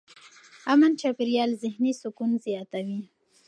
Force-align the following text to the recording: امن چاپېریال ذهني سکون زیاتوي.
امن 0.71 0.91
چاپېریال 1.01 1.51
ذهني 1.63 1.91
سکون 2.01 2.31
زیاتوي. 2.45 2.99